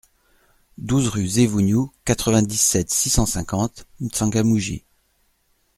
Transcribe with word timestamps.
douze 0.79 1.09
rue 1.09 1.27
Zevougnou, 1.27 1.91
quatre-vingt-dix-sept, 2.05 2.89
six 2.91 3.11
cent 3.11 3.27
cinquante, 3.27 3.85
M'Tsangamouji 3.99 4.83